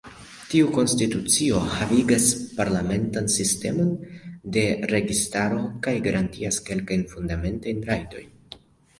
[0.51, 2.23] Tiu konstitucio havigas
[2.59, 3.91] parlamentan sistemon
[4.55, 8.33] de registaro kaj garantias kelkajn fundamentajn rajtojn.